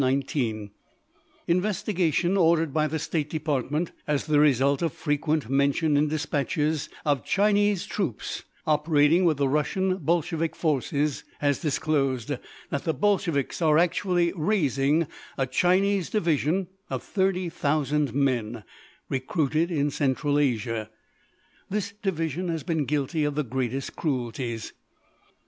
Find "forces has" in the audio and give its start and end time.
10.57-11.59